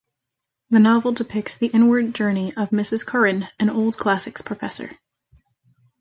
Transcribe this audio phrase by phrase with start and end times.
[0.71, 3.05] The novel depicts the inward journey of Mrs.
[3.05, 4.89] Curren, an old classics professor.